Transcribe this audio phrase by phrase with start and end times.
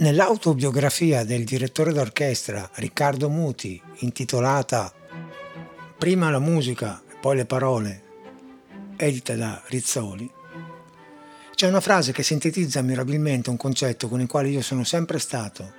[0.00, 4.92] Nell'autobiografia del direttore d'orchestra Riccardo Muti, intitolata
[5.98, 8.02] Prima la musica e poi le parole,
[8.96, 10.30] edita da Rizzoli,
[11.52, 15.72] c'è una frase che sintetizza mirabilmente un concetto con il quale io sono sempre stato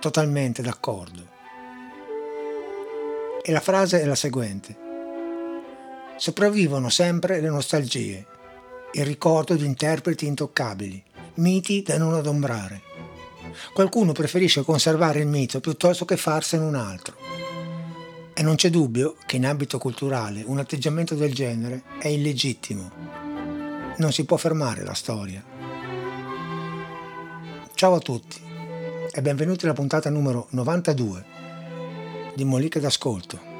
[0.00, 1.26] totalmente d'accordo.
[3.42, 4.76] E la frase è la seguente.
[6.18, 8.26] Sopravvivono sempre le nostalgie,
[8.92, 11.02] il ricordo di interpreti intoccabili,
[11.36, 12.95] miti da non adombrare.
[13.72, 17.16] Qualcuno preferisce conservare il mito piuttosto che farsene un altro.
[18.34, 22.90] E non c'è dubbio che in ambito culturale un atteggiamento del genere è illegittimo.
[23.96, 25.42] Non si può fermare la storia.
[27.74, 28.40] Ciao a tutti
[29.10, 31.24] e benvenuti alla puntata numero 92
[32.34, 33.55] di Moliche d'Ascolto.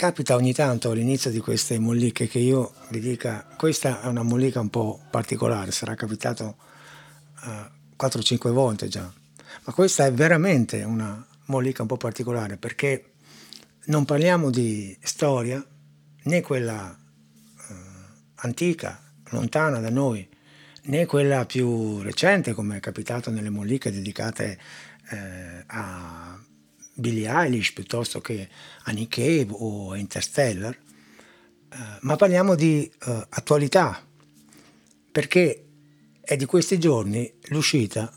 [0.00, 4.58] Capita ogni tanto all'inizio di queste molliche che io vi dica questa è una mollica
[4.58, 6.56] un po' particolare, sarà capitato
[7.44, 9.12] uh, 4-5 volte già,
[9.64, 13.10] ma questa è veramente una mollica un po' particolare perché
[13.88, 15.62] non parliamo di storia
[16.22, 16.98] né quella
[17.68, 17.74] uh,
[18.36, 20.26] antica, lontana da noi,
[20.84, 24.58] né quella più recente come è capitato nelle molliche dedicate
[25.10, 26.40] eh, a
[27.00, 28.48] Billie Eilish piuttosto che
[28.84, 34.06] a Nick Cave o Interstellar, eh, ma parliamo di eh, attualità,
[35.10, 35.64] perché
[36.20, 38.12] è di questi giorni l'uscita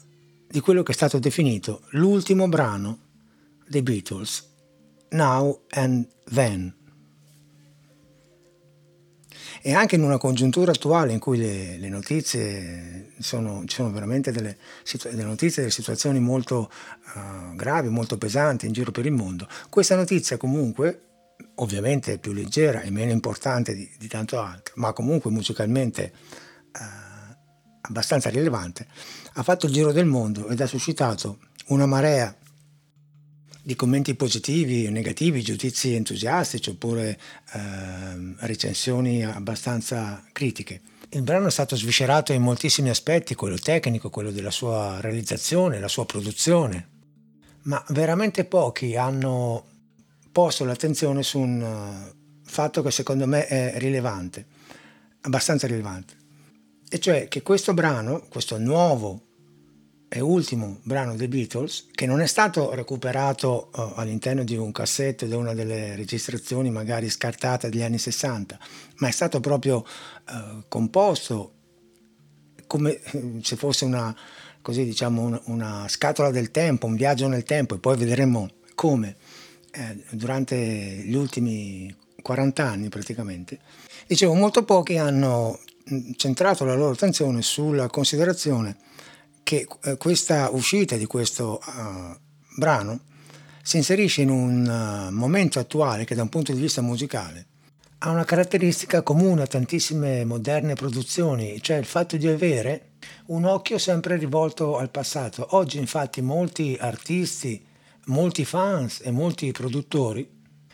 [0.48, 3.00] di quello che è stato definito l'ultimo brano
[3.68, 4.52] dei Beatles,
[5.10, 6.82] Now and Then
[9.66, 14.34] e anche in una congiuntura attuale in cui le, le notizie sono, ci sono veramente
[14.34, 14.58] delle,
[15.04, 16.70] delle, notizie, delle situazioni molto
[17.16, 21.04] uh, gravi, molto pesanti in giro per il mondo, questa notizia comunque
[21.56, 26.12] ovviamente più leggera e meno importante di, di tanto altro, ma comunque musicalmente
[26.74, 27.34] uh,
[27.84, 28.86] abbastanza rilevante,
[29.36, 32.36] ha fatto il giro del mondo ed ha suscitato una marea
[33.66, 37.18] di commenti positivi o negativi, giudizi entusiastici oppure
[37.54, 37.60] eh,
[38.40, 40.82] recensioni abbastanza critiche.
[41.10, 45.88] Il brano è stato sviscerato in moltissimi aspetti, quello tecnico, quello della sua realizzazione, la
[45.88, 46.90] sua produzione,
[47.64, 49.66] ma veramente pochi hanno
[50.32, 54.46] posto l'attenzione su un uh, fatto che secondo me è rilevante,
[55.22, 56.16] abbastanza rilevante,
[56.90, 59.22] e cioè che questo brano, questo nuovo
[60.16, 65.26] e ultimo brano dei Beatles, che non è stato recuperato uh, all'interno di un cassetto
[65.26, 68.60] di una delle registrazioni magari scartate degli anni 60,
[68.98, 71.54] ma è stato proprio uh, composto
[72.68, 74.16] come eh, se fosse una,
[74.62, 79.16] così diciamo, una, una, scatola del tempo, un viaggio nel tempo, e poi vedremo come
[79.72, 83.58] eh, durante gli ultimi 40 anni praticamente.
[84.06, 85.60] Dicevo, molto pochi hanno
[85.92, 88.78] mm, centrato la loro attenzione sulla considerazione
[89.44, 92.16] che eh, questa uscita di questo uh,
[92.58, 93.02] brano
[93.62, 97.48] si inserisce in un uh, momento attuale che da un punto di vista musicale
[98.00, 102.92] ha una caratteristica comune a tantissime moderne produzioni, cioè il fatto di avere
[103.28, 105.48] un occhio sempre rivolto al passato.
[105.52, 107.66] Oggi infatti molti artisti,
[108.08, 110.30] molti fans e molti produttori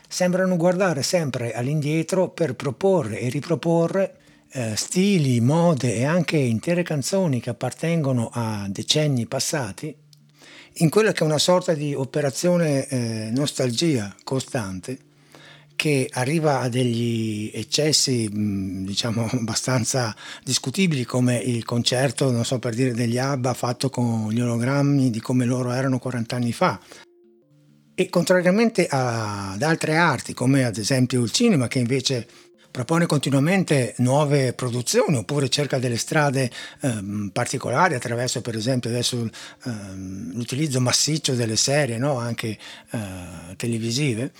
[0.08, 4.19] sembrano guardare sempre all'indietro per proporre e riproporre
[4.52, 9.94] eh, stili, mode e anche intere canzoni che appartengono a decenni passati,
[10.74, 15.08] in quella che è una sorta di operazione eh, nostalgia costante
[15.80, 22.74] che arriva a degli eccessi mh, diciamo abbastanza discutibili come il concerto, non so per
[22.74, 26.78] dire, degli ABBA fatto con gli ologrammi di come loro erano 40 anni fa.
[27.94, 32.26] E contrariamente ad altre arti, come ad esempio il cinema, che invece
[32.70, 36.50] propone continuamente nuove produzioni oppure cerca delle strade
[36.80, 39.28] ehm, particolari attraverso per esempio adesso
[39.64, 42.16] ehm, l'utilizzo massiccio delle serie no?
[42.18, 42.58] anche
[42.90, 42.98] eh,
[43.56, 44.32] televisive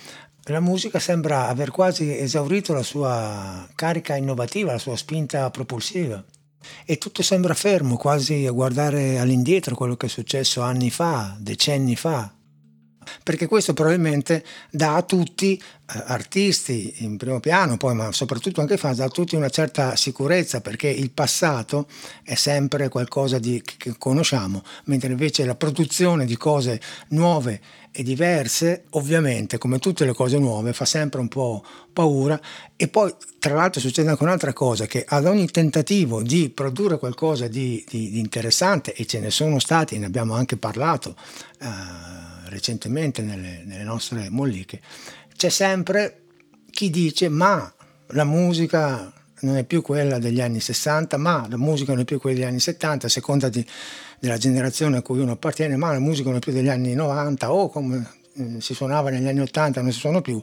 [0.45, 6.23] la musica sembra aver quasi esaurito la sua carica innovativa, la sua spinta propulsiva.
[6.85, 11.95] E tutto sembra fermo, quasi a guardare all'indietro quello che è successo anni fa, decenni
[11.95, 12.33] fa,
[13.23, 18.77] perché questo probabilmente dà a tutti, eh, artisti in primo piano, poi ma soprattutto anche
[18.77, 21.87] fans, dà a tutti una certa sicurezza perché il passato
[22.23, 27.59] è sempre qualcosa di, che conosciamo, mentre invece la produzione di cose nuove
[27.93, 32.39] e diverse, ovviamente come tutte le cose nuove, fa sempre un po' paura.
[32.77, 37.47] E poi tra l'altro succede anche un'altra cosa, che ad ogni tentativo di produrre qualcosa
[37.47, 41.15] di, di, di interessante, e ce ne sono stati, ne abbiamo anche parlato,
[41.59, 44.79] eh, recentemente nelle, nelle nostre molliche,
[45.35, 46.21] c'è sempre
[46.69, 47.73] chi dice ma
[48.07, 49.11] la musica
[49.41, 52.47] non è più quella degli anni 60, ma la musica non è più quella degli
[52.47, 53.65] anni 70, a seconda di,
[54.19, 57.51] della generazione a cui uno appartiene, ma la musica non è più degli anni 90
[57.51, 60.41] o come eh, si suonava negli anni 80 non si suona più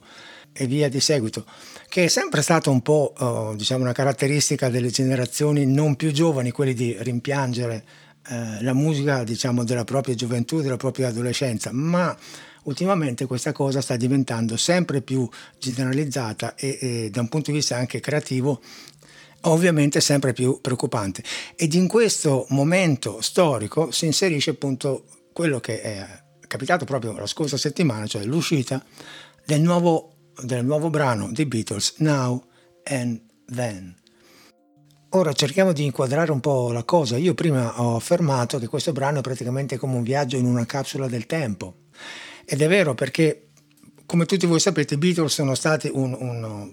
[0.53, 1.45] e via di seguito,
[1.89, 6.51] che è sempre stata un po' uh, diciamo una caratteristica delle generazioni non più giovani,
[6.51, 7.85] quelli di rimpiangere
[8.29, 12.17] uh, la musica diciamo della propria gioventù, della propria adolescenza, ma
[12.65, 15.29] ultimamente questa cosa sta diventando sempre più
[15.59, 18.61] generalizzata e, e da un punto di vista anche creativo
[19.43, 21.23] ovviamente sempre più preoccupante.
[21.55, 27.57] Ed in questo momento storico si inserisce appunto quello che è capitato proprio la scorsa
[27.57, 28.85] settimana, cioè l'uscita
[29.45, 32.45] del nuovo, del nuovo brano dei Beatles, Now
[32.85, 33.97] and Then.
[35.13, 37.17] Ora cerchiamo di inquadrare un po' la cosa.
[37.17, 41.09] Io prima ho affermato che questo brano è praticamente come un viaggio in una capsula
[41.09, 41.87] del tempo.
[42.45, 43.49] Ed è vero perché,
[44.05, 46.73] come tutti voi sapete, i Beatles sono stati un, un,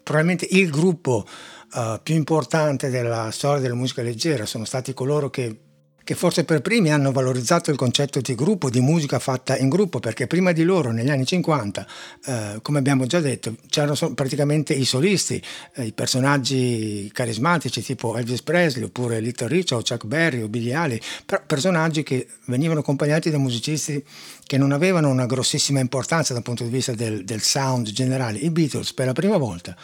[0.00, 1.26] probabilmente il gruppo
[1.72, 5.65] uh, più importante della storia della musica leggera, sono stati coloro che
[6.06, 9.98] che forse per primi hanno valorizzato il concetto di gruppo, di musica fatta in gruppo,
[9.98, 11.86] perché prima di loro, negli anni 50,
[12.26, 15.42] eh, come abbiamo già detto, c'erano praticamente i solisti,
[15.74, 21.00] eh, i personaggi carismatici tipo Elvis Presley, oppure Little Richard, Chuck Berry o Billy Haley,
[21.44, 24.00] personaggi che venivano accompagnati da musicisti
[24.46, 28.38] che non avevano una grossissima importanza dal punto di vista del, del sound generale.
[28.38, 29.76] I Beatles per la prima volta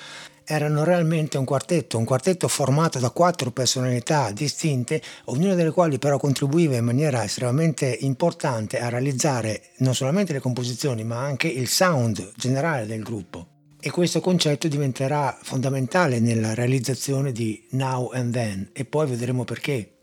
[0.52, 6.18] erano realmente un quartetto, un quartetto formato da quattro personalità distinte, ognuna delle quali però
[6.18, 12.32] contribuiva in maniera estremamente importante a realizzare non solamente le composizioni ma anche il sound
[12.36, 13.46] generale del gruppo.
[13.80, 19.94] E questo concetto diventerà fondamentale nella realizzazione di Now and Then e poi vedremo perché.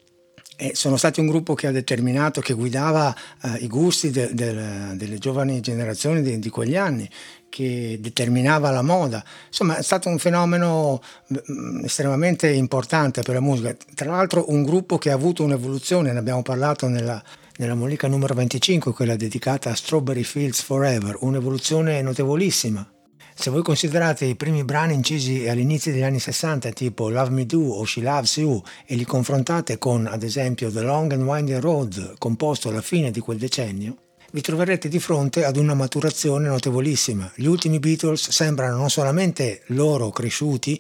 [0.58, 4.98] E sono stati un gruppo che ha determinato, che guidava eh, i gusti de, de,
[4.98, 7.10] delle giovani generazioni di, di quegli anni
[7.50, 9.24] che determinava la moda.
[9.48, 11.02] Insomma, è stato un fenomeno
[11.34, 13.76] mm, estremamente importante per la musica.
[13.96, 17.22] Tra l'altro un gruppo che ha avuto un'evoluzione, ne abbiamo parlato nella,
[17.58, 22.88] nella mollica numero 25, quella dedicata a Strawberry Fields Forever, un'evoluzione notevolissima.
[23.34, 27.70] Se voi considerate i primi brani incisi all'inizio degli anni 60, tipo Love Me Do
[27.70, 32.16] o She Loves You, e li confrontate con, ad esempio, The Long and Winding Road,
[32.18, 33.96] composto alla fine di quel decennio,
[34.32, 37.32] vi troverete di fronte ad una maturazione notevolissima.
[37.36, 40.80] Gli ultimi Beatles sembrano non solamente loro cresciuti,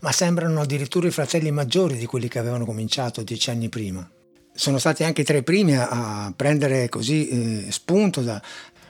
[0.00, 4.08] ma sembrano addirittura i fratelli maggiori di quelli che avevano cominciato dieci anni prima.
[4.52, 8.40] Sono stati anche tra i primi a, prendere così eh, spunto da,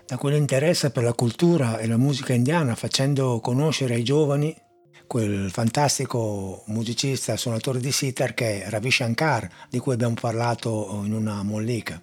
[0.07, 4.57] da quell'interesse per la cultura e la musica indiana, facendo conoscere ai giovani
[5.07, 11.13] quel fantastico musicista suonatore di sitar che è Ravi Shankar, di cui abbiamo parlato in
[11.13, 12.01] una mollica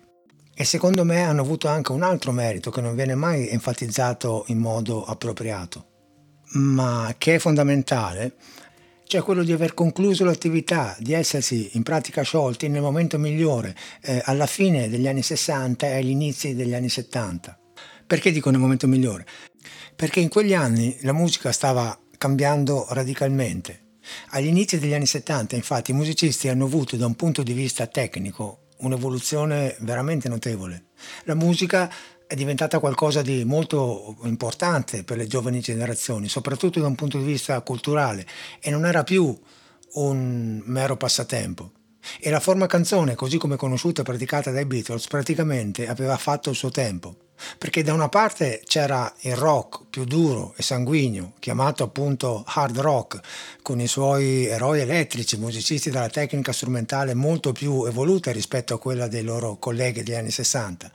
[0.60, 4.58] e secondo me hanno avuto anche un altro merito che non viene mai enfatizzato in
[4.58, 5.86] modo appropriato,
[6.54, 8.34] ma che è fondamentale,
[9.06, 14.20] cioè quello di aver concluso l'attività, di essersi in pratica sciolti nel momento migliore, eh,
[14.26, 17.56] alla fine degli anni 60 e agli inizi degli anni 70.
[18.08, 19.28] Perché dico nel momento migliore?
[19.96, 24.00] Perché in quegli anni la musica stava cambiando radicalmente.
[24.30, 27.86] Agli inizi degli anni 70, infatti, i musicisti hanno avuto da un punto di vista
[27.86, 30.88] tecnico un'evoluzione veramente notevole.
[31.24, 31.92] La musica
[32.28, 37.24] è diventata qualcosa di molto importante per le giovani generazioni, soprattutto da un punto di
[37.24, 38.26] vista culturale,
[38.60, 39.38] e non era più
[39.94, 41.72] un mero passatempo.
[42.20, 46.56] E la forma canzone, così come conosciuta e praticata dai Beatles, praticamente aveva fatto il
[46.56, 47.27] suo tempo
[47.58, 53.20] perché da una parte c'era il rock più duro e sanguigno, chiamato appunto hard rock,
[53.62, 59.08] con i suoi eroi elettrici, musicisti dalla tecnica strumentale molto più evoluta rispetto a quella
[59.08, 60.92] dei loro colleghi degli anni 60,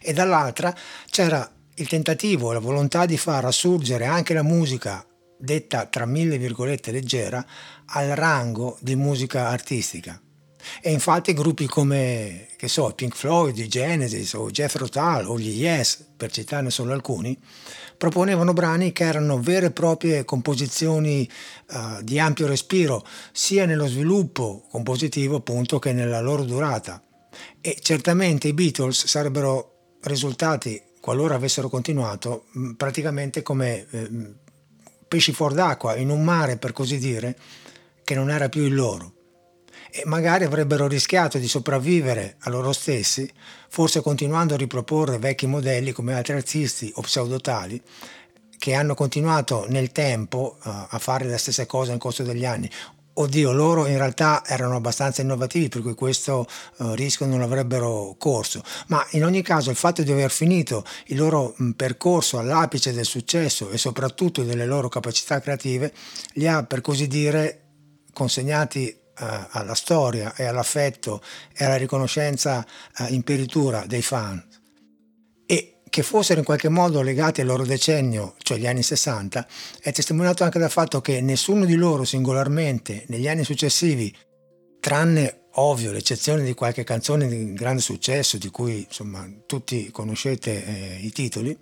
[0.00, 0.74] e dall'altra
[1.10, 5.04] c'era il tentativo, la volontà di far assurgere anche la musica
[5.38, 7.44] detta tra mille virgolette leggera
[7.86, 10.18] al rango di musica artistica
[10.80, 15.60] e infatti gruppi come, che so, Pink Floyd, i Genesis o Jeff Rotal o gli
[15.60, 17.38] Yes, per citarne solo alcuni,
[17.96, 21.28] proponevano brani che erano vere e proprie composizioni
[21.70, 27.02] uh, di ampio respiro, sia nello sviluppo compositivo appunto che nella loro durata.
[27.60, 32.46] E certamente i Beatles sarebbero risultati, qualora avessero continuato,
[32.76, 34.34] praticamente come eh,
[35.06, 37.36] pesci fuor d'acqua in un mare, per così dire,
[38.04, 39.15] che non era più il loro
[39.96, 43.30] e magari avrebbero rischiato di sopravvivere a loro stessi,
[43.68, 47.80] forse continuando a riproporre vecchi modelli come altri artisti o pseudotali
[48.58, 52.70] che hanno continuato nel tempo uh, a fare le stesse cose nel corso degli anni.
[53.18, 58.62] Oddio, loro in realtà erano abbastanza innovativi, per cui questo uh, rischio non l'avrebbero corso.
[58.88, 63.70] Ma in ogni caso il fatto di aver finito il loro percorso all'apice del successo
[63.70, 65.90] e soprattutto delle loro capacità creative
[66.34, 67.62] li ha, per così dire,
[68.12, 71.22] consegnati eh, alla storia e all'affetto
[71.54, 72.66] e alla riconoscenza
[72.98, 74.42] eh, in peritura dei fan.
[75.46, 79.46] E che fossero in qualche modo legati al loro decennio, cioè gli anni 60,
[79.80, 84.14] è testimoniato anche dal fatto che nessuno di loro singolarmente negli anni successivi,
[84.80, 90.98] tranne ovvio l'eccezione di qualche canzone di grande successo di cui insomma tutti conoscete eh,
[91.00, 91.56] i titoli,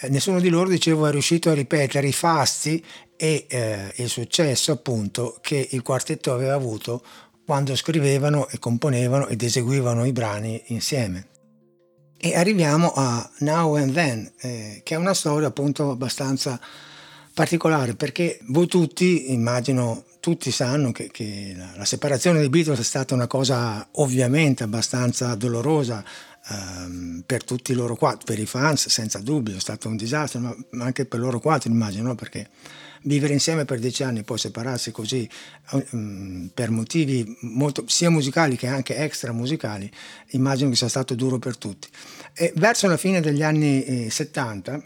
[0.00, 2.82] eh, nessuno di loro dicevo è riuscito a ripetere i fasti
[3.16, 7.02] e eh, il successo appunto che il quartetto aveva avuto
[7.44, 11.28] quando scrivevano e componevano ed eseguivano i brani insieme.
[12.16, 16.58] E arriviamo a Now and Then, eh, che è una storia appunto abbastanza
[17.34, 22.84] particolare perché voi tutti, immagino tutti sanno che, che la, la, separazione dei Beatles è
[22.84, 26.02] stata una cosa ovviamente abbastanza dolorosa
[26.48, 30.84] ehm, per tutti loro quattro, per i fans senza dubbio, è stato un disastro, ma,
[30.84, 32.14] anche per loro quattro immagino, no?
[32.14, 32.48] perché
[33.04, 35.28] vivere insieme per dieci anni e poi separarsi così
[35.90, 39.90] um, per motivi molto, sia musicali che anche extra musicali,
[40.30, 41.88] immagino che sia stato duro per tutti.
[42.34, 44.82] E verso la fine degli anni eh, 70,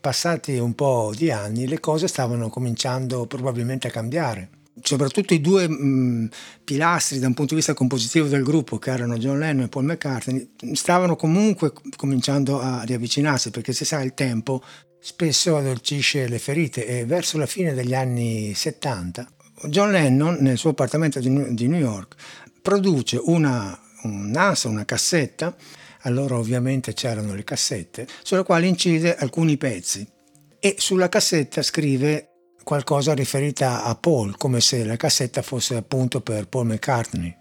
[0.00, 4.50] passati un po' di anni, le cose stavano cominciando probabilmente a cambiare
[4.82, 6.28] soprattutto i due mh,
[6.64, 9.84] pilastri da un punto di vista compositivo del gruppo, che erano John Lennon e Paul
[9.84, 14.62] McCartney, stavano comunque cominciando a riavvicinarsi, perché si sa il tempo
[15.00, 19.32] spesso addolcisce le ferite e verso la fine degli anni 70
[19.64, 22.14] John Lennon nel suo appartamento di New York
[22.62, 25.54] produce una, un NAS, una cassetta,
[26.02, 30.06] allora ovviamente c'erano le cassette, sulla quale incide alcuni pezzi
[30.60, 32.28] e sulla cassetta scrive
[32.62, 37.34] qualcosa riferita a Paul, come se la cassetta fosse appunto per Paul McCartney.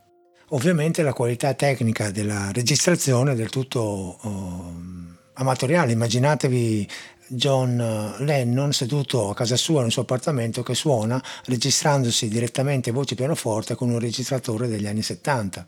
[0.52, 4.74] Ovviamente la qualità tecnica della registrazione è del tutto oh,
[5.34, 6.88] amatoriale, immaginatevi
[7.30, 13.76] John Lennon seduto a casa sua nel suo appartamento che suona registrandosi direttamente voce pianoforte
[13.76, 15.68] con un registratore degli anni 70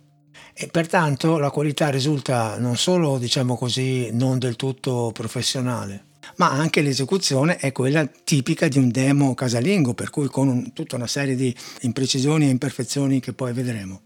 [0.53, 6.81] e pertanto la qualità risulta non solo diciamo così non del tutto professionale ma anche
[6.81, 11.35] l'esecuzione è quella tipica di un demo casalingo per cui con un, tutta una serie
[11.35, 14.01] di imprecisioni e imperfezioni che poi vedremo.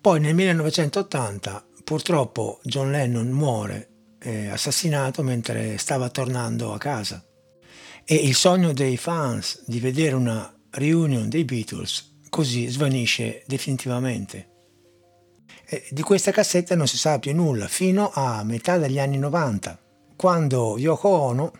[0.00, 3.88] Poi nel 1980 purtroppo John Lennon muore
[4.20, 7.24] eh, assassinato mentre stava tornando a casa.
[8.04, 14.48] E il sogno dei fans di vedere una reunion dei Beatles così svanisce definitivamente.
[15.66, 19.78] E di questa cassetta non si sa più nulla fino a metà degli anni 90,
[20.16, 21.52] quando Yoko Ono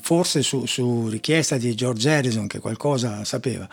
[0.00, 3.68] forse su, su, richiesta di George Harrison che qualcosa sapeva,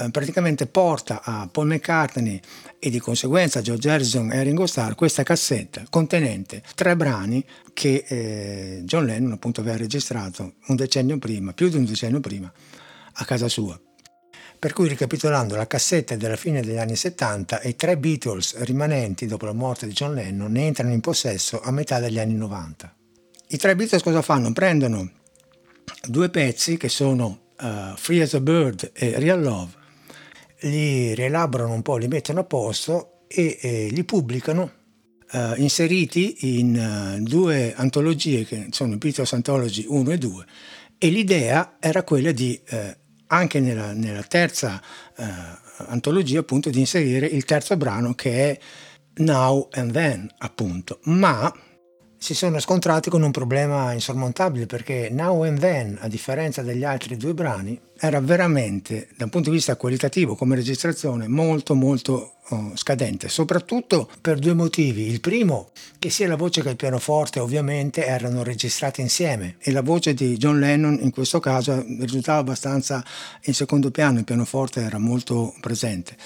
[0.00, 2.40] eh, praticamente porta a Paul McCartney
[2.78, 7.44] e di conseguenza a George Harrison e a Ringo Starr questa cassetta contenente tre brani
[7.72, 12.52] che eh, John Lennon appunto aveva registrato un decennio prima, più di un decennio prima,
[13.14, 13.78] a casa sua.
[14.58, 18.60] Per cui ricapitolando, la cassetta è della fine degli anni 70 e i tre Beatles
[18.64, 22.34] rimanenti dopo la morte di John Lennon ne entrano in possesso a metà degli anni
[22.34, 22.92] 90.
[23.50, 24.52] I tre Beatles cosa fanno?
[24.52, 25.17] Prendono
[26.06, 29.72] due pezzi che sono uh, Free as a Bird e Real Love,
[30.60, 34.72] li rielaborano un po', li mettono a posto e, e li pubblicano
[35.32, 40.46] uh, inseriti in uh, due antologie che sono Beatles Anthology 1 e 2
[40.98, 42.60] e l'idea era quella di
[43.28, 44.82] anche nella, nella terza
[45.86, 48.58] antologia appunto di inserire il terzo brano che è
[49.18, 50.98] Now and Then appunto.
[51.04, 51.52] Ma
[52.18, 57.16] si sono scontrati con un problema insormontabile perché Now and Then, a differenza degli altri
[57.16, 62.72] due brani, era veramente, da un punto di vista qualitativo come registrazione, molto molto oh,
[62.74, 65.06] scadente, soprattutto per due motivi.
[65.06, 69.82] Il primo, che sia la voce che il pianoforte ovviamente erano registrati insieme e la
[69.82, 73.02] voce di John Lennon in questo caso risultava abbastanza
[73.44, 76.16] in secondo piano, il pianoforte era molto presente.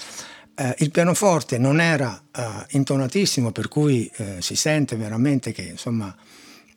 [0.55, 6.15] Eh, il pianoforte non era eh, intonatissimo, per cui eh, si sente veramente che insomma,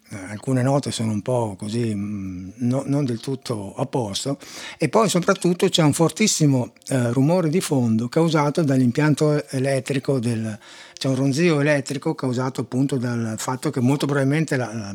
[0.09, 4.39] eh, alcune note sono un po' così mh, mm, no, non del tutto a posto.
[4.79, 10.59] E poi soprattutto c'è un fortissimo eh, rumore di fondo causato dall'impianto elettrico del,
[10.95, 14.95] c'è un ronzio elettrico causato appunto dal fatto che molto probabilmente la, la,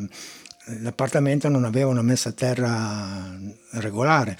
[0.80, 3.38] l'appartamento non aveva una messa a terra
[3.72, 4.36] regolare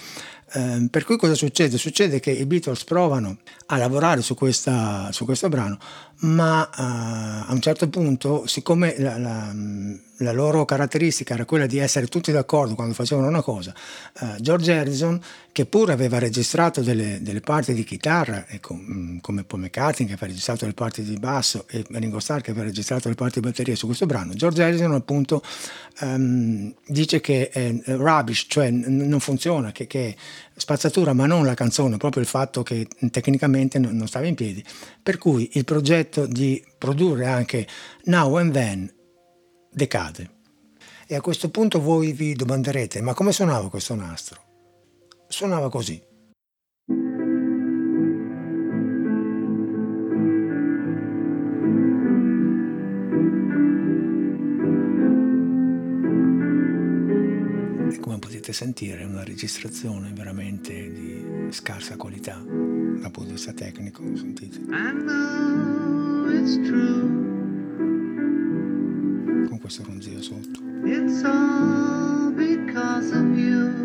[0.55, 1.79] eh, per cui cosa succede?
[1.79, 5.79] Succede che i Beatles provano a lavorare su, questa, su questo brano,
[6.23, 9.53] ma uh, a un certo punto, siccome la, la,
[10.19, 13.75] la, loro caratteristica era quella di essere tutti d'accordo quando facevano una cosa,
[14.21, 18.79] uh, George Harrison, che pure aveva registrato delle, delle parti di chitarra, ecco,
[19.21, 22.67] come Paul McCartney che aveva registrato le parti di basso e Ringo Starr che aveva
[22.67, 25.43] registrato le parti di batteria su questo brano, George Harrison appunto
[26.01, 30.17] um, dice che è rubbish, cioè n- non funziona, che, che
[30.63, 34.65] spazzatura ma non la canzone, proprio il fatto che tecnicamente non stava in piedi,
[35.03, 37.67] per cui il progetto di produrre anche
[38.05, 38.95] Now and Then
[39.73, 40.31] decade.
[41.09, 44.41] E a questo punto voi vi domanderete, ma come suonava questo nastro?
[45.27, 46.01] Suonava così.
[58.53, 64.61] Potete sentire una registrazione veramente di scarsa qualità dal punto di vista tecnico, sentite.
[69.49, 70.61] Con questo ronzio sotto.
[70.85, 73.82] It's all because of you.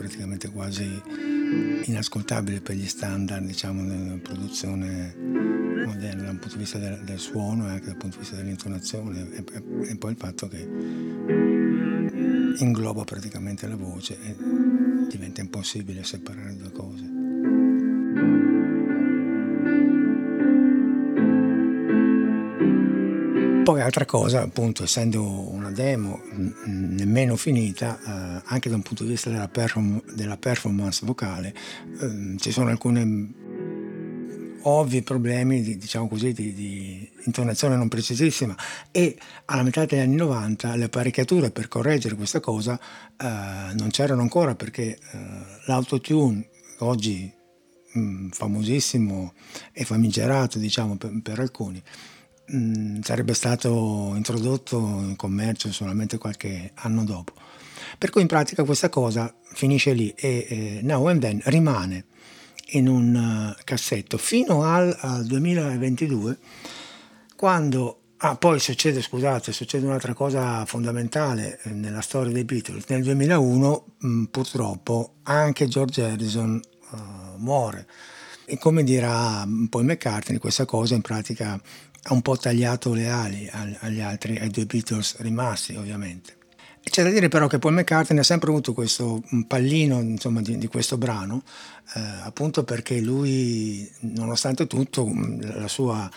[0.00, 1.02] Praticamente quasi
[1.84, 5.14] inascoltabile per gli standard diciamo, della produzione
[5.84, 9.28] moderna dal punto di vista del, del suono e anche dal punto di vista dell'intonazione
[9.30, 9.44] e,
[9.90, 10.66] e, poi il fatto che
[12.64, 14.34] ingloba praticamente la voce e
[15.10, 17.09] diventa impossibile separare le due cose.
[23.70, 26.20] Poi altra cosa, appunto, essendo una demo
[26.64, 31.54] nemmeno finita, eh, anche da un punto di vista della, perform- della performance vocale,
[32.00, 33.32] eh, ci sono alcuni
[34.62, 38.56] ovvi problemi di, diciamo così, di, di, intonazione non precisissima
[38.90, 44.22] e alla metà degli anni 90 le apparecchiature per correggere questa cosa eh, non c'erano
[44.22, 44.98] ancora perché eh,
[45.66, 47.32] l'autotune oggi
[47.92, 49.32] mh, famosissimo
[49.70, 51.80] e famigerato diciamo per, per alcuni
[52.54, 57.32] mm, sarebbe stato introdotto in commercio solamente qualche anno dopo.
[57.98, 62.04] Per cui in pratica questa cosa finisce lì e eh, Now and Then rimane
[62.72, 66.38] in un uh, cassetto fino al, al 2022
[67.34, 72.84] quando Ah, poi succede, scusate, succede un'altra cosa fondamentale eh, nella storia dei Beatles.
[72.88, 76.60] Nel 2001 mh, mm, purtroppo anche George Harrison
[76.90, 76.96] uh,
[77.38, 77.86] muore.
[78.44, 81.58] E come dirà Paul McCartney, questa cosa in pratica
[82.04, 86.38] ha un po' tagliato le ali agli altri, ai due Beatles rimasti ovviamente.
[86.82, 90.66] C'è da dire però che Paul McCartney ha sempre avuto questo pallino insomma, di, di,
[90.66, 91.42] questo brano,
[91.94, 95.08] eh, appunto perché lui, nonostante tutto,
[95.40, 96.10] la sua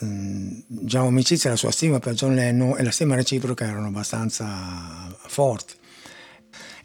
[0.00, 5.74] diciamo, amicizia, la sua stima per John Lennon e la stima reciproca erano abbastanza forti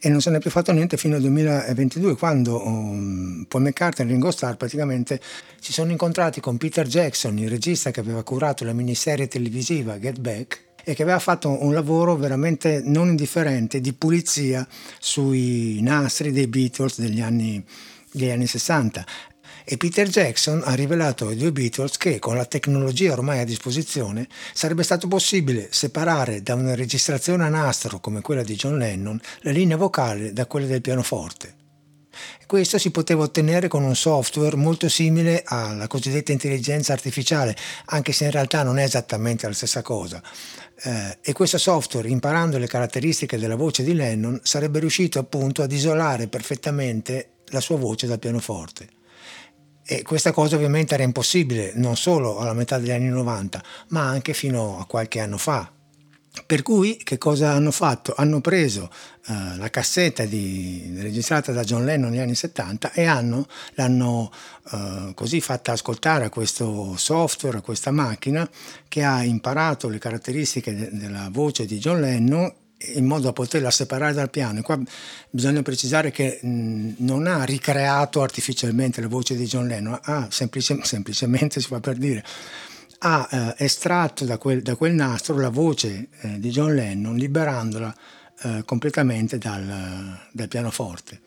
[0.05, 4.05] e non se ne è più fatto niente fino al 2022 quando um, Paul McCartney
[4.05, 5.17] e Ringo Starr praticamente
[5.61, 10.19] si sono incontrati con Peter Jackson, il regista che aveva curato la miniserie televisiva Get
[10.19, 14.67] Back e che aveva fatto un lavoro veramente non indifferente di pulizia
[14.99, 17.63] sui nastri dei Beatles degli anni,
[18.11, 19.05] degli anni 60
[19.65, 24.27] e Peter Jackson ha rivelato ai due Beatles che con la tecnologia ormai a disposizione
[24.53, 29.51] sarebbe stato possibile separare da una registrazione a nastro come quella di John Lennon la
[29.51, 31.61] linea vocale da quella del pianoforte.
[32.45, 38.25] Questo si poteva ottenere con un software molto simile alla cosiddetta intelligenza artificiale, anche se
[38.25, 40.21] in realtà non è esattamente la stessa cosa.
[40.83, 45.71] Eh, e questo software, imparando le caratteristiche della voce di Lennon, sarebbe riuscito appunto ad
[45.71, 48.87] isolare perfettamente la sua voce dal pianoforte.
[49.85, 54.33] E questa cosa ovviamente era impossibile non solo alla metà degli anni 90, ma anche
[54.33, 55.69] fino a qualche anno fa.
[56.47, 58.15] Per cui che cosa hanno fatto?
[58.17, 58.89] Hanno preso
[59.27, 64.31] uh, la cassetta di, registrata da John Lennon negli anni 70 e hanno, l'hanno
[64.71, 68.49] uh, così fatta ascoltare a questo software, a questa macchina
[68.87, 72.51] che ha imparato le caratteristiche de- della voce di John Lennon
[72.95, 74.59] in modo da poterla separare dal piano.
[74.59, 74.79] E qua
[75.29, 81.61] bisogna precisare che non ha ricreato artificialmente la voce di John Lennon, ha semplice, semplicemente,
[81.61, 82.23] si fa per dire,
[82.99, 87.93] ha eh, estratto da quel, da quel, nastro la voce eh, di John Lennon liberandola
[88.43, 91.19] eh, completamente dal, dal pianoforte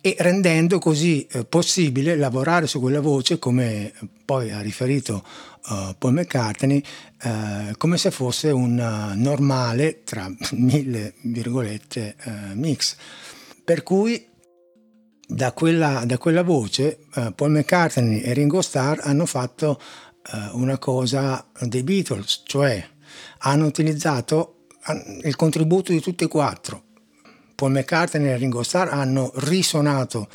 [0.00, 3.92] e rendendo così eh, possibile lavorare su quella voce, come
[4.24, 5.24] poi ha riferito
[5.68, 6.82] uh, Paul McCartney,
[7.24, 12.14] uh, come se fosse un uh, normale, tra mille virgolette,
[12.54, 12.96] mix.
[13.64, 14.24] Per cui
[15.26, 17.00] da quella, da quella voce
[17.34, 19.78] Paul McCartney e Ringo Starr hanno fatto
[20.52, 22.82] una cosa dei Beatles, cioè
[23.40, 24.68] hanno utilizzato
[25.22, 26.87] il contributo di tutti e quattro
[27.58, 30.28] Paul McCartney e Ringo Starr hanno risuonato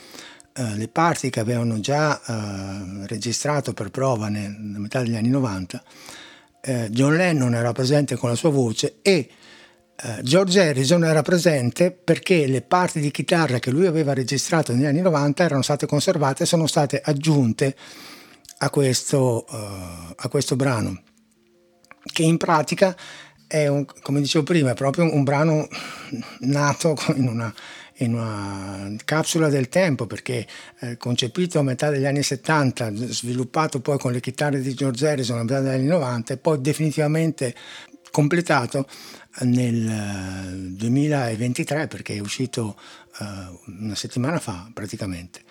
[0.51, 5.83] eh, le parti che avevano già eh, registrato per prova nella metà degli anni 90.
[6.59, 9.29] Eh, John Lennon era presente con la sua voce e
[9.95, 14.83] eh, George Harrison era presente perché le parti di chitarra che lui aveva registrato negli
[14.83, 17.73] anni 90 erano state conservate e sono state aggiunte
[18.57, 21.01] a questo, uh, a questo brano,
[22.03, 22.93] che in pratica
[23.53, 25.67] è, un, come dicevo prima, è proprio un, brano
[26.39, 27.53] nato in una,
[27.97, 30.47] in una capsula del tempo perché
[30.79, 35.37] eh, concepito a metà degli anni 70, sviluppato poi con le chitarre di George Harrison
[35.37, 37.53] a metà degli anni 90 e poi definitivamente
[38.09, 38.87] completato
[39.41, 42.75] nel 2023 eh, perché è uscito
[43.19, 45.41] uh, una settimana fa praticamente.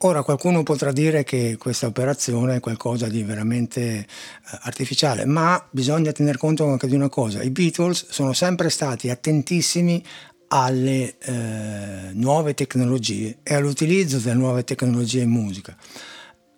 [0.00, 6.12] Ora qualcuno potrà dire che questa operazione è qualcosa di veramente uh, artificiale, ma bisogna
[6.12, 10.04] tener conto anche di una cosa, i Beatles sono sempre stati attentissimi
[10.48, 15.76] alle eh, nuove tecnologie e all'utilizzo delle nuove tecnologie in musica.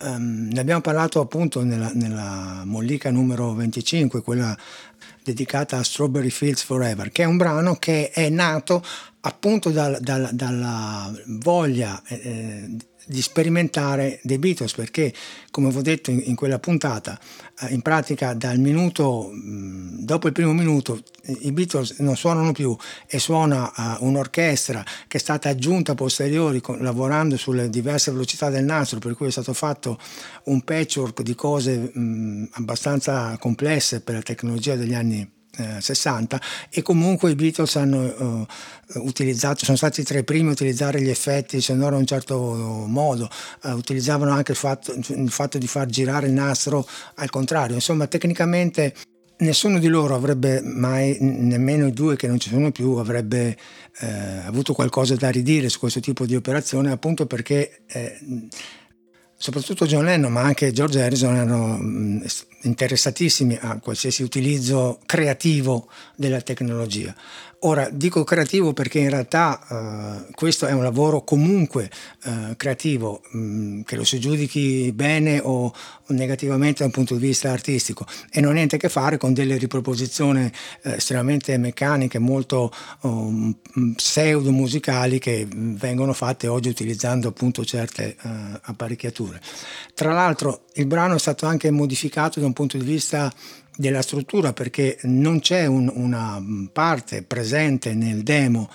[0.01, 4.57] Um, ne abbiamo parlato appunto nella, nella, mollica numero 25, quella
[5.25, 8.83] dedicata a Strawberry Fields Forever, che è un brano che è nato
[9.21, 12.77] appunto dal, dal, dalla voglia eh,
[13.09, 15.13] di sperimentare dei Beatles perché
[15.51, 17.19] come vi ho detto in, in quella puntata
[17.61, 21.03] eh, in pratica dal minuto mh, dopo il primo minuto
[21.41, 26.61] i Beatles non suonano più e suona uh, un'orchestra che è stata aggiunta a posteriori
[26.61, 29.99] con, lavorando sulle diverse velocità del nastro per cui è stato fatto
[30.45, 35.37] un patchwork di cose mh, abbastanza complesse per la tecnologia degli anni
[35.79, 36.41] 60
[36.71, 38.47] e comunque i Beatles hanno uh,
[39.07, 42.37] utilizzato, sono stati tra i primi a utilizzare gli effetti sonori in un certo
[42.87, 43.29] modo,
[43.63, 48.07] uh, utilizzavano anche il fatto, il fatto di far girare il nastro al contrario, insomma
[48.07, 48.95] tecnicamente
[49.39, 53.57] nessuno di loro avrebbe mai, nemmeno i due che non ci sono più, avrebbe
[54.01, 54.07] eh,
[54.45, 58.19] avuto qualcosa da ridire su questo tipo di operazione appunto perché eh,
[59.37, 61.79] soprattutto John Lennon ma anche George Harrison erano
[62.63, 67.15] interessatissimi a qualsiasi utilizzo creativo della tecnologia.
[67.63, 71.91] Ora dico creativo perché in realtà uh, questo è un lavoro comunque
[72.27, 75.75] uh, creativo, mh, mm, che lo si giudichi bene o,
[76.11, 79.35] negativamente da un punto di vista artistico e non ha niente a che fare con
[79.35, 83.53] delle riproposizioni uh, estremamente meccaniche, molto um,
[83.97, 88.17] pseudo musicali che vengono fatte oggi utilizzando appunto certe
[88.63, 89.41] apparecchiature.
[89.95, 93.33] Tra l'altro il brano è stato anche modificato da un punto di vista
[93.77, 98.69] della struttura perché non c'è un, una parte presente nel demo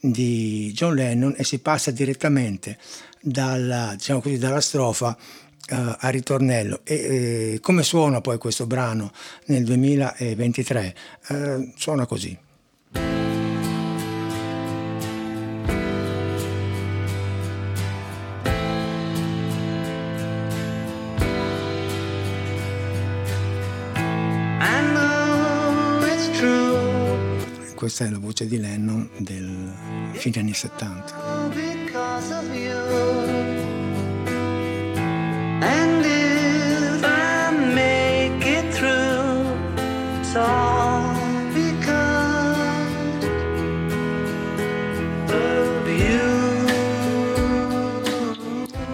[0.00, 2.78] di John Lennon e si passa direttamente
[3.20, 5.16] dalla, diciamo così, dalla strofa
[5.70, 6.80] uh, a ritornello.
[6.84, 9.12] E, e, come suona poi questo brano
[9.46, 10.94] nel 2023?
[11.28, 12.38] Uh, suona così.
[27.84, 29.70] Questa è la voce di Lennon del
[30.12, 31.52] fine anni 70.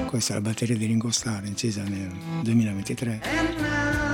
[0.08, 2.10] Questa è la batteria di Ringo Starr incisa nel
[2.42, 4.09] 2023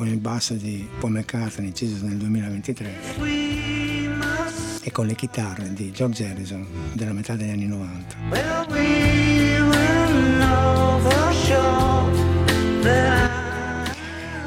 [0.00, 3.00] con il basso di Paul McCartney inciso nel 2023
[4.80, 8.16] e con le chitarre di George Harrison della metà degli anni 90.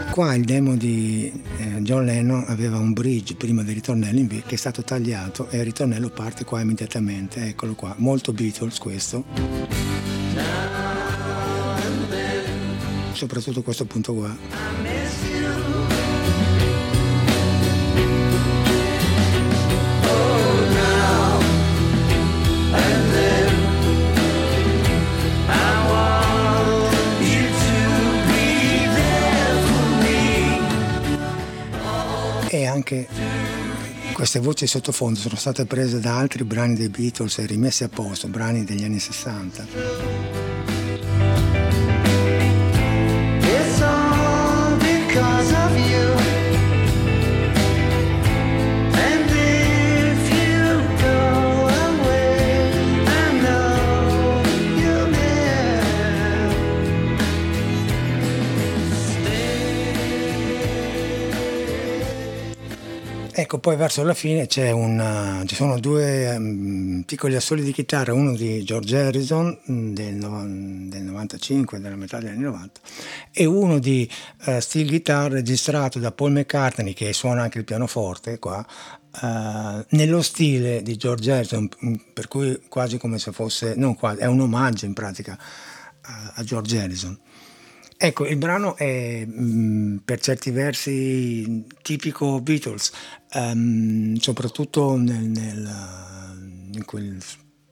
[0.10, 4.56] Qua il demo di eh, John Lennon aveva un bridge prima del ritornello che è
[4.56, 9.24] stato tagliato e il ritornello parte qua immediatamente, eccolo qua, molto Beatles questo.
[13.14, 14.83] Soprattutto questo punto qua.
[32.84, 33.08] Anche
[34.12, 38.28] queste voci sottofondo sono state prese da altri brani dei Beatles e rimesse a posto,
[38.28, 40.43] brani degli anni 60.
[63.54, 68.34] Ecco, poi verso la fine una, ci sono due um, piccoli assoli di chitarra, uno
[68.36, 70.16] di George Harrison mm, del,
[70.90, 72.80] del 95, della metà degli anni 90,
[73.32, 74.10] e uno di
[74.46, 78.66] uh, steel guitar registrato da Paul McCartney, che suona anche il pianoforte qua,
[79.22, 84.22] uh, nello stile di George Harrison, mm, per cui quasi come se fosse, non quasi,
[84.22, 85.38] è un omaggio in pratica
[86.02, 87.20] a, a George Harrison.
[87.98, 92.92] Ecco, il brano è mh, mm, per certi versi tipico Beatles,
[93.34, 95.72] um, soprattutto nel, nel,
[96.74, 97.18] in quel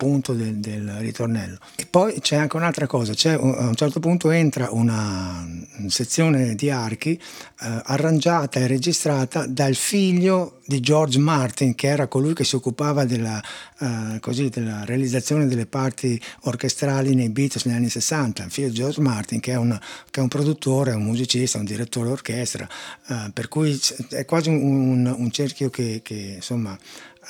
[0.01, 1.59] punto del, del, ritornello.
[1.75, 5.47] E poi c'è anche un'altra cosa, c'è, a un certo punto entra una
[5.89, 12.33] sezione di archi eh, arrangiata e registrata dal figlio di George Martin, che era colui
[12.33, 13.39] che si occupava della,
[13.79, 18.73] eh, così, della realizzazione delle parti orchestrali nei Beatles negli anni 60, il figlio di
[18.73, 22.67] George Martin, che è, una, che è un produttore, un musicista, un direttore d'orchestra,
[23.07, 26.75] eh, per cui è quasi un, un, un cerchio che, che insomma,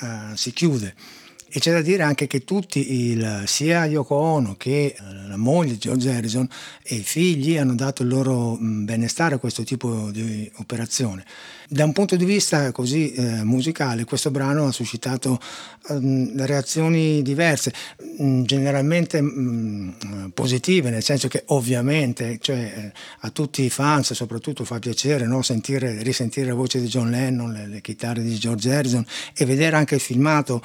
[0.00, 0.94] eh, si chiude.
[1.54, 5.76] E c'è da dire anche che tutti, il, sia Yoko Ono che eh, la moglie
[5.76, 6.48] George Harrison
[6.82, 11.26] e i figli hanno dato il loro mm, benestare a questo tipo di operazione.
[11.68, 15.38] Da un punto di vista così eh, musicale, questo brano ha suscitato
[15.90, 17.70] eh, reazioni diverse,
[18.22, 24.64] mm, generalmente mh, positive, nel senso che ovviamente cioè, eh, a tutti i fans soprattutto
[24.64, 25.42] fa piacere no?
[25.42, 29.04] Sentire, risentire la voce di John Lennon, le, le chitarre di George Harrison
[29.36, 30.62] e vedere anche il filmato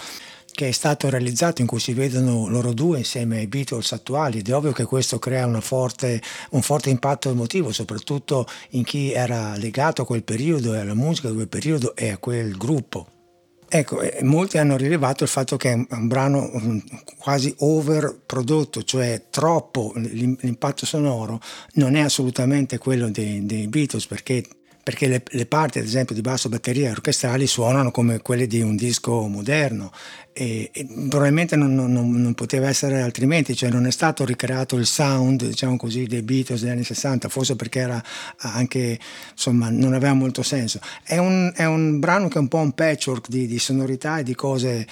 [0.57, 4.49] che è stato realizzato in cui si vedono loro due insieme ai Beatles attuali ed
[4.49, 10.01] è ovvio che questo crea forte, un forte impatto emotivo, soprattutto in chi era legato
[10.01, 13.05] a quel periodo e alla musica di quel periodo e a quel gruppo.
[13.69, 16.49] Ecco, molti hanno rilevato il fatto che è un brano
[17.19, 21.39] quasi overprodotto, cioè troppo, l'impatto sonoro
[21.73, 24.43] non è assolutamente quello dei, dei Beatles perché
[24.87, 28.61] perché le, le, parti ad esempio di basso, batteria e orchestrali suonano come quelle di
[28.61, 29.91] un disco moderno
[30.39, 34.85] e, e probabilmente non, non, non, poteva essere altrimenti, cioè non è stato ricreato il
[34.85, 38.03] sound, diciamo così, dei Beatles degli anni 60, forse perché era
[38.37, 38.99] anche,
[39.31, 40.79] insomma, non aveva molto senso.
[41.03, 44.23] È un, è un brano che è un po' un patchwork di, di sonorità e
[44.23, 44.85] di cose,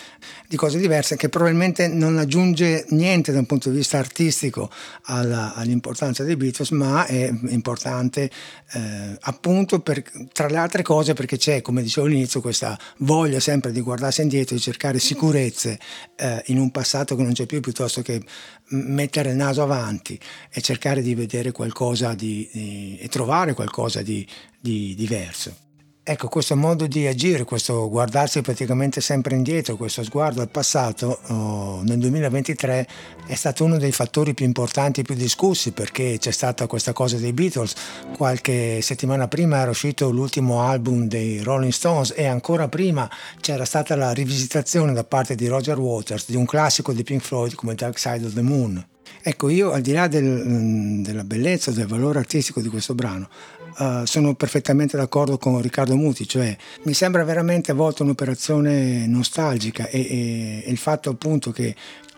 [0.48, 4.72] di cose, diverse che probabilmente non aggiunge niente da un punto di vista artistico
[5.04, 8.32] alla, all'importanza dei Beatles, ma è importante
[8.72, 10.02] eh, appunto per,
[10.34, 14.56] tra le altre cose perché c'è, come dicevo all'inizio, questa voglia sempre di guardarsi indietro,
[14.56, 15.80] di cercare sicurezza sicurezze
[16.16, 18.24] eh, in un passato che non c'è più piuttosto che
[18.70, 20.20] mettere il naso avanti
[20.50, 24.26] e cercare di vedere qualcosa di, di, e trovare qualcosa di,
[24.60, 25.65] di diverso.
[26.08, 31.82] Ecco, questo modo di agire, questo guardarsi praticamente sempre indietro, questo sguardo al passato, oh,
[31.82, 32.88] nel 2023
[33.26, 37.34] è stato uno dei fattori più importanti, più discussi, perché c'è stata questa cosa dei
[37.34, 37.74] Beatles.
[38.16, 43.10] Qualche settimana prima era uscito l'ultimo album dei Rolling Stones e ancora prima
[43.42, 47.56] c'era stata la rivisitazione da parte di Roger Waters di un classico di Pink Floyd
[47.56, 48.94] come Dark Side of the Moon.
[49.22, 53.30] Ecco, io al di là del, mm, della bellezza, del valore artistico di questo brano,
[53.78, 59.88] uh, sono perfettamente d'accordo con Riccardo Muti, cioè mi sembra veramente a volte un'operazione nostalgica
[59.88, 61.76] e, e, e il fatto appunto che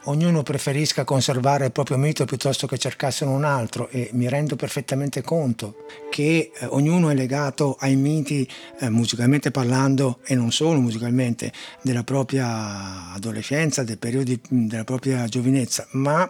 [0.07, 5.21] ognuno preferisca conservare il proprio mito piuttosto che cercarsene un altro e mi rendo perfettamente
[5.21, 8.47] conto che eh, ognuno è legato ai miti
[8.79, 15.87] eh, musicalmente parlando e non solo musicalmente della propria adolescenza, dei periodi della propria giovinezza,
[15.91, 16.29] ma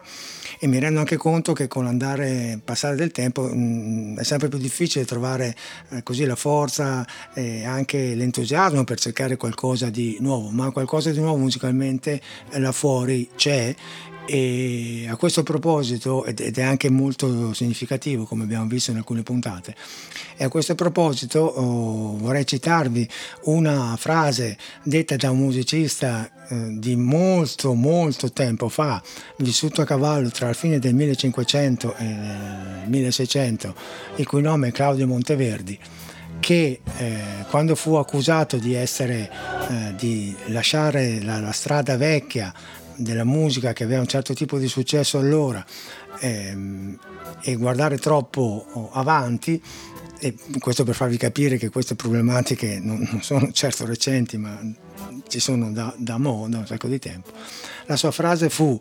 [0.60, 4.58] e mi rendo anche conto che con l'andare passare del tempo mh, è sempre più
[4.58, 5.54] difficile trovare
[5.90, 11.20] eh, così la forza e anche l'entusiasmo per cercare qualcosa di nuovo, ma qualcosa di
[11.20, 13.67] nuovo musicalmente eh, là fuori c'è
[14.30, 19.74] e a questo proposito, ed è anche molto significativo come abbiamo visto in alcune puntate,
[20.36, 23.08] e a questo proposito oh, vorrei citarvi
[23.44, 29.02] una frase detta da un musicista eh, di molto molto tempo fa,
[29.38, 33.74] vissuto a cavallo tra la fine del 1500 e il 1600,
[34.16, 35.78] il cui nome è Claudio Monteverdi
[36.40, 37.18] che eh,
[37.50, 39.28] quando fu accusato di, essere,
[39.68, 42.54] eh, di lasciare la, la strada vecchia
[42.98, 45.64] della musica che aveva un certo tipo di successo allora
[46.20, 46.98] ehm,
[47.42, 49.62] e guardare troppo avanti,
[50.20, 54.58] e questo per farvi capire che queste problematiche non, non sono certo recenti ma
[55.28, 57.30] ci sono da, da mo, un sacco di tempo,
[57.86, 58.80] la sua frase fu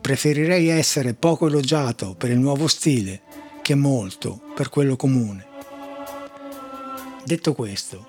[0.00, 3.22] preferirei essere poco elogiato per il nuovo stile
[3.62, 5.46] che molto per quello comune.
[7.24, 8.06] Detto questo,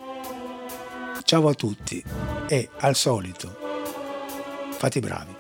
[1.24, 2.04] ciao a tutti
[2.50, 3.56] e al solito,
[4.78, 5.35] fate bravi.